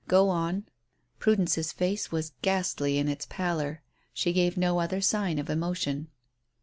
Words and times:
Go 0.07 0.29
on." 0.29 0.65
Prudence's 1.19 1.71
face 1.71 2.11
was 2.11 2.33
ghastly 2.41 2.97
in 2.97 3.07
its 3.07 3.27
pallor. 3.29 3.83
She 4.15 4.33
gave 4.33 4.57
no 4.57 4.79
other 4.79 4.99
sign 4.99 5.37
of 5.37 5.47
emotion. 5.47 6.07